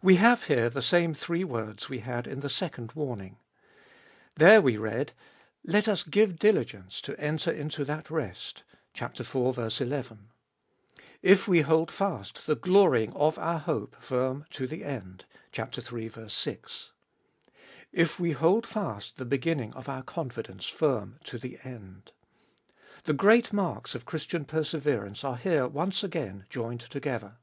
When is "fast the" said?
11.90-12.54, 18.68-19.24